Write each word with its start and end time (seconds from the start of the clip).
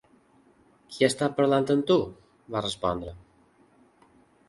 "Qui 0.95 1.03
ha 1.03 1.09
estat 1.13 1.35
parlant 1.41 1.69
amb 1.75 1.87
tu?", 1.93 1.99
va 2.57 2.67
respondre. 2.67 3.17